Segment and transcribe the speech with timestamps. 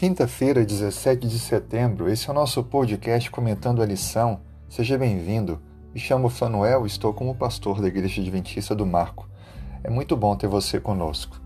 [0.00, 4.40] Quinta-feira, 17 de setembro, esse é o nosso podcast comentando a lição.
[4.66, 5.60] Seja bem-vindo.
[5.92, 9.28] Me chamo Fanuel e estou como pastor da Igreja Adventista do Marco.
[9.84, 11.38] É muito bom ter você conosco.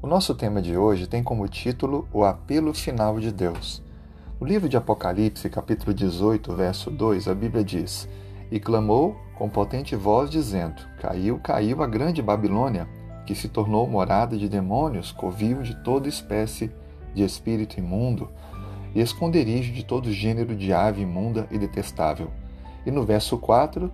[0.00, 3.82] O nosso tema de hoje tem como título O Apelo Final de Deus.
[4.40, 8.08] No livro de Apocalipse, capítulo 18, verso 2, a Bíblia diz:
[8.48, 12.88] E clamou com potente voz, dizendo: Caiu, caiu a grande Babilônia,
[13.26, 16.70] que se tornou morada de demônios, covil de toda espécie
[17.22, 18.28] espírito imundo
[18.94, 22.30] e esconderijo de todo gênero de ave imunda e detestável.
[22.84, 23.92] E no verso 4,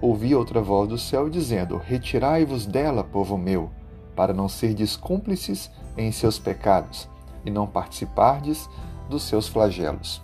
[0.00, 3.70] ouvi outra voz do céu dizendo: Retirai-vos dela, povo meu,
[4.14, 7.08] para não serdes cúmplices em seus pecados
[7.44, 8.68] e não participardes
[9.08, 10.22] dos seus flagelos.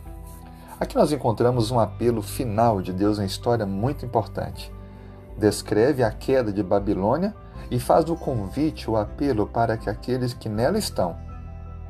[0.79, 4.73] Aqui nós encontramos um apelo final de Deus na história muito importante.
[5.37, 7.35] Descreve a queda de Babilônia
[7.71, 11.30] e faz o convite, o apelo para que aqueles que nela estão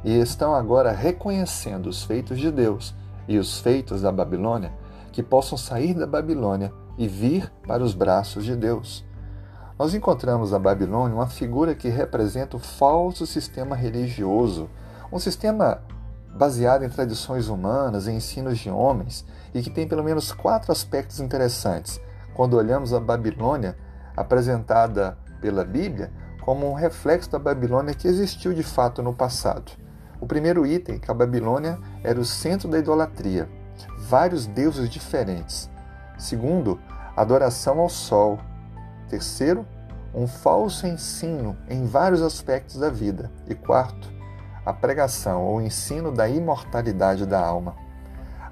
[0.04, 2.94] e estão agora reconhecendo os feitos de Deus
[3.28, 4.72] e os feitos da Babilônia,
[5.12, 9.04] que possam sair da Babilônia e vir para os braços de Deus.
[9.78, 14.68] Nós encontramos na Babilônia uma figura que representa o falso sistema religioso,
[15.12, 15.82] um sistema
[16.34, 21.18] baseado em tradições humanas e ensinos de homens e que tem pelo menos quatro aspectos
[21.18, 22.00] interessantes
[22.34, 23.76] quando olhamos a Babilônia
[24.16, 26.12] apresentada pela Bíblia
[26.42, 29.72] como um reflexo da Babilônia que existiu de fato no passado.
[30.20, 33.48] O primeiro item, que a Babilônia era o centro da idolatria,
[33.98, 35.70] vários deuses diferentes.
[36.18, 36.78] Segundo,
[37.16, 38.38] adoração ao sol.
[39.08, 39.66] Terceiro,
[40.14, 43.30] um falso ensino em vários aspectos da vida.
[43.48, 44.12] E quarto,
[44.64, 47.74] a pregação ou ensino da imortalidade da alma.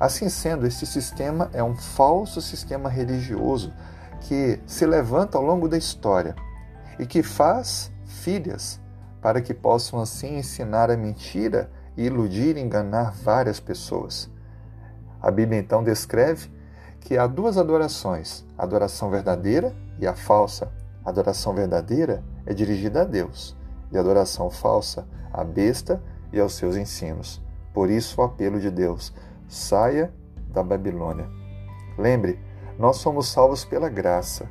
[0.00, 3.72] Assim sendo, este sistema é um falso sistema religioso
[4.20, 6.34] que se levanta ao longo da história
[6.98, 8.80] e que faz filhas
[9.20, 14.30] para que possam assim ensinar a mentira e iludir e enganar várias pessoas.
[15.20, 16.51] A Bíblia então descreve
[17.01, 20.70] que há duas adorações, a adoração verdadeira e a falsa.
[21.05, 23.57] A adoração verdadeira é dirigida a Deus
[23.90, 26.02] e a adoração falsa à besta
[26.33, 27.42] e aos seus ensinos.
[27.73, 29.12] Por isso o apelo de Deus:
[29.48, 30.12] saia
[30.51, 31.28] da Babilônia.
[31.96, 32.39] Lembre,
[32.78, 34.48] nós somos salvos pela graça,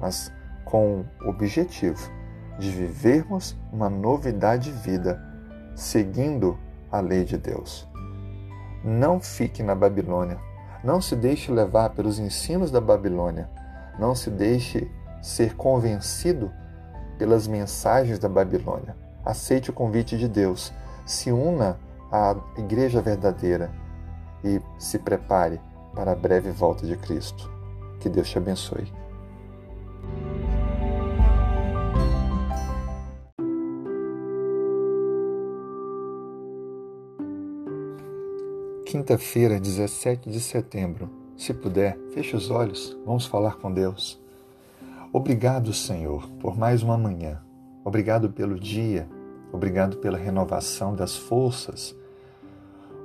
[0.00, 0.32] mas
[0.64, 2.19] com objetivo
[2.60, 5.20] de vivermos uma novidade de vida,
[5.74, 6.58] seguindo
[6.92, 7.88] a lei de Deus.
[8.84, 10.38] Não fique na Babilônia.
[10.84, 13.48] Não se deixe levar pelos ensinos da Babilônia.
[13.98, 14.90] Não se deixe
[15.22, 16.52] ser convencido
[17.18, 18.96] pelas mensagens da Babilônia.
[19.24, 20.72] Aceite o convite de Deus.
[21.04, 21.78] Se una
[22.12, 23.70] à igreja verdadeira
[24.44, 25.60] e se prepare
[25.94, 27.50] para a breve volta de Cristo.
[28.00, 28.90] Que Deus te abençoe.
[38.90, 41.08] Quinta-feira, 17 de setembro.
[41.36, 44.20] Se puder, feche os olhos, vamos falar com Deus.
[45.12, 47.40] Obrigado, Senhor, por mais uma manhã.
[47.84, 49.08] Obrigado pelo dia.
[49.52, 51.96] Obrigado pela renovação das forças.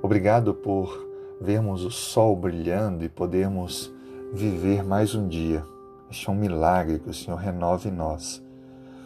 [0.01, 1.07] Obrigado por
[1.40, 3.94] vermos o sol brilhando e podermos
[4.34, 5.63] viver mais um dia.
[6.09, 8.44] Este é um milagre que o Senhor renove em nós.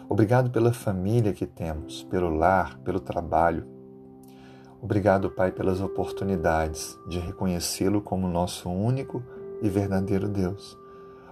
[0.08, 3.79] Obrigado pela família que temos, pelo lar, pelo trabalho
[4.82, 9.22] Obrigado, Pai, pelas oportunidades de reconhecê-lo como nosso único
[9.62, 10.78] e verdadeiro Deus.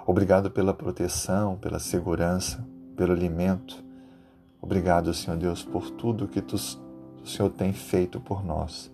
[0.06, 3.82] Obrigado pela proteção, pela segurança, pelo alimento.
[4.62, 8.92] Obrigado, Senhor Deus, por tudo que tu, o Senhor tem feito por nós.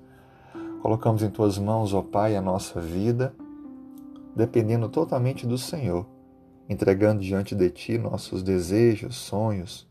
[0.83, 3.33] Colocamos em tuas mãos, ó Pai, a nossa vida,
[4.35, 6.05] dependendo totalmente do Senhor,
[6.69, 9.89] entregando diante de ti nossos desejos, sonhos,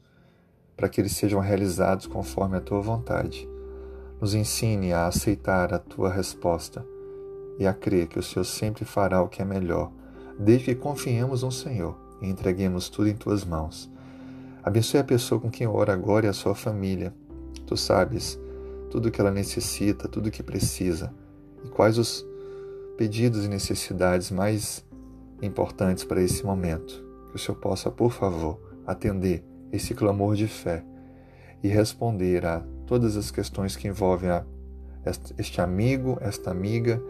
[0.76, 3.51] para que eles sejam realizados conforme a tua vontade.
[4.22, 6.86] Nos ensine a aceitar a tua resposta
[7.58, 9.90] e a crer que o Senhor sempre fará o que é melhor,
[10.38, 13.90] desde que confiemos no Senhor e entreguemos tudo em tuas mãos.
[14.62, 17.12] Abençoe a pessoa com quem ora agora e a sua família.
[17.66, 18.38] Tu sabes
[18.92, 21.12] tudo o que ela necessita, tudo o que precisa
[21.64, 22.24] e quais os
[22.96, 24.86] pedidos e necessidades mais
[25.42, 27.04] importantes para esse momento.
[27.30, 30.84] Que o Senhor possa, por favor, atender esse clamor de fé
[31.60, 34.44] e responder a todas as questões que envolvem a,
[35.38, 37.02] este amigo, esta amiga,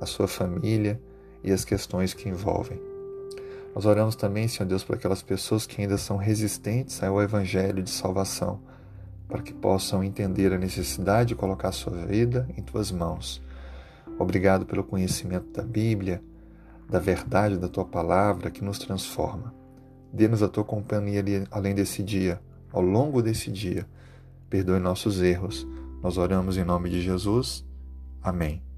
[0.00, 1.00] a sua família
[1.42, 2.80] e as questões que envolvem.
[3.74, 7.90] Nós oramos também, Senhor Deus, por aquelas pessoas que ainda são resistentes ao Evangelho de
[7.90, 8.60] salvação,
[9.28, 13.40] para que possam entender a necessidade de colocar a sua vida em tuas mãos.
[14.18, 16.20] Obrigado pelo conhecimento da Bíblia,
[16.88, 19.54] da verdade da tua palavra que nos transforma.
[20.12, 22.40] Dê-nos a tua companhia além desse dia,
[22.72, 23.86] ao longo desse dia
[24.50, 25.66] Perdoe nossos erros,
[26.02, 27.64] Nós oramos em nome de Jesus.
[28.20, 28.69] Amém.